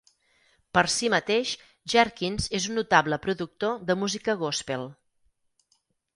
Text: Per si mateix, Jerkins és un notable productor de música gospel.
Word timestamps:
Per 0.77 0.83
si 0.93 1.09
mateix, 1.13 1.51
Jerkins 1.93 2.49
és 2.61 2.65
un 2.71 2.75
notable 2.81 3.21
productor 3.27 3.79
de 3.93 3.99
música 4.07 4.37
gospel. 4.43 4.89